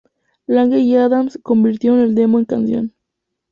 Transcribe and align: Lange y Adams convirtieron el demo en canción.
Lange 0.47 0.79
y 0.79 0.95
Adams 0.97 1.37
convirtieron 1.43 1.99
el 1.99 2.15
demo 2.15 2.39
en 2.39 2.45
canción. 2.45 2.95